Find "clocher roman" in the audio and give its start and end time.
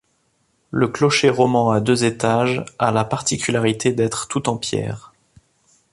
0.87-1.69